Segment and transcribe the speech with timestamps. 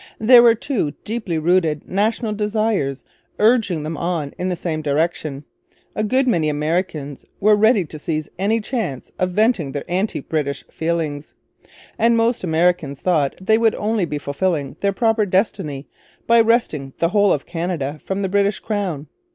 [0.17, 3.03] There were two deeply rooted national desires
[3.37, 5.43] urging them on in the same direction.
[5.95, 10.65] A good many Americans were ready to seize any chance of venting their anti British
[10.71, 11.23] feeling;
[11.99, 15.87] and most Americans thought they would only be fulfilling their proper 'destiny'
[16.25, 19.05] by wresting the whole of Canada from the British crown.